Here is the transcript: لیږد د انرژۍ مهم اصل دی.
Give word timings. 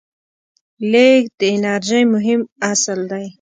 لیږد 0.91 1.31
د 1.39 1.41
انرژۍ 1.55 2.03
مهم 2.13 2.41
اصل 2.71 2.99
دی. 3.11 3.25